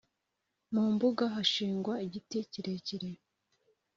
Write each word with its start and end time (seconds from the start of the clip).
mumbuga 0.73 1.23
hashingwa 1.35 1.93
igiti 2.05 2.37
kirekire 2.51 3.09